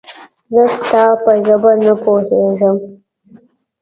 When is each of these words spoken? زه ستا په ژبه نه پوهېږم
زه 0.53 0.61
ستا 0.77 1.03
په 1.23 1.31
ژبه 1.45 1.71
نه 1.83 1.93
پوهېږم 2.03 2.77